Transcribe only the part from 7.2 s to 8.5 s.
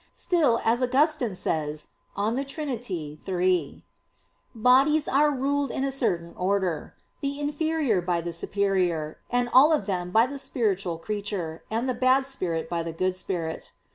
the inferior by the